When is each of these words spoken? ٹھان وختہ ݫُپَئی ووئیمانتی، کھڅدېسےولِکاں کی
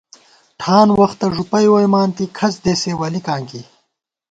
ٹھان 0.59 0.87
وختہ 0.99 1.27
ݫُپَئی 1.35 1.67
ووئیمانتی، 1.71 2.25
کھڅدېسےولِکاں 2.37 3.41
کی 3.49 3.61